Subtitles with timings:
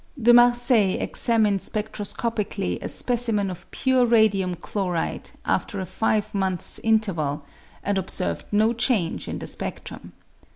[0.19, 7.45] Demargayexamined spectro scopically a specimen of pure radium chloride after a five months' interval,
[7.83, 10.13] and observed no change in the spectrum.